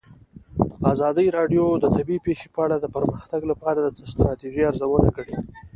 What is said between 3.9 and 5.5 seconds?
ستراتیژۍ ارزونه کړې.